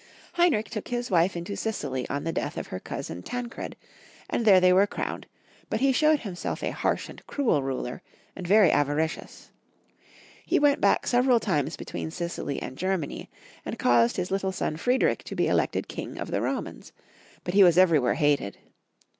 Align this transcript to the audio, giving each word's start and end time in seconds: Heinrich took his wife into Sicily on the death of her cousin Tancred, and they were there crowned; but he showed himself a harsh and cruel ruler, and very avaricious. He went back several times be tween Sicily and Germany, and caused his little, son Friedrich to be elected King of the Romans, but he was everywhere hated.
Heinrich 0.33 0.71
took 0.71 0.87
his 0.87 1.11
wife 1.11 1.37
into 1.37 1.55
Sicily 1.55 2.09
on 2.09 2.23
the 2.23 2.31
death 2.31 2.57
of 2.57 2.69
her 2.69 2.79
cousin 2.79 3.21
Tancred, 3.21 3.75
and 4.31 4.45
they 4.45 4.51
were 4.73 4.79
there 4.79 4.87
crowned; 4.87 5.27
but 5.69 5.79
he 5.79 5.91
showed 5.91 6.21
himself 6.21 6.63
a 6.63 6.71
harsh 6.71 7.07
and 7.07 7.23
cruel 7.27 7.61
ruler, 7.61 8.01
and 8.35 8.47
very 8.47 8.71
avaricious. 8.71 9.51
He 10.43 10.57
went 10.57 10.81
back 10.81 11.05
several 11.05 11.39
times 11.39 11.77
be 11.77 11.85
tween 11.85 12.09
Sicily 12.09 12.59
and 12.59 12.79
Germany, 12.79 13.29
and 13.63 13.77
caused 13.77 14.17
his 14.17 14.31
little, 14.31 14.51
son 14.51 14.75
Friedrich 14.75 15.23
to 15.25 15.35
be 15.35 15.45
elected 15.47 15.87
King 15.87 16.17
of 16.17 16.31
the 16.31 16.41
Romans, 16.41 16.93
but 17.43 17.53
he 17.53 17.63
was 17.63 17.77
everywhere 17.77 18.15
hated. 18.15 18.57